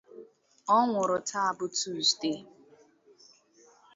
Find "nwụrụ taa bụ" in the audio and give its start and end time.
0.85-1.65